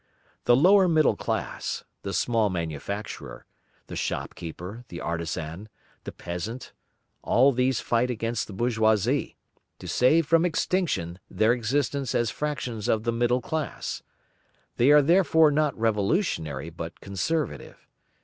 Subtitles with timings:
[0.45, 3.45] The lower middle class, the small manufacturer,
[3.85, 5.69] the shopkeeper, the artisan,
[6.05, 6.73] the peasant,
[7.21, 9.35] all these fight against the bourgeoisie,
[9.77, 14.01] to save from extinction their existence as fractions of the middle class.
[14.77, 17.87] They are therefore not revolutionary, but conservative.